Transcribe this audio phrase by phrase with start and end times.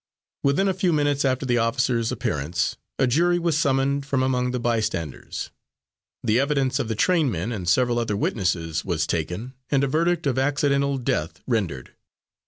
[0.41, 4.59] Within a few minutes after the officer's appearance, a jury was summoned from among the
[4.59, 5.51] bystanders,
[6.23, 10.39] the evidence of the trainmen and several other witnesses was taken, and a verdict of
[10.39, 11.93] accidental death rendered.